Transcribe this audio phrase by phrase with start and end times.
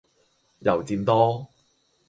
[0.61, 1.47] 油占多